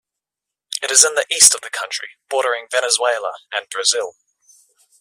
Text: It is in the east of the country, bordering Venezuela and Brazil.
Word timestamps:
It 0.81 0.89
is 0.89 1.05
in 1.05 1.13
the 1.13 1.27
east 1.29 1.53
of 1.53 1.61
the 1.61 1.69
country, 1.69 2.09
bordering 2.27 2.65
Venezuela 2.71 3.33
and 3.51 3.69
Brazil. 3.69 4.15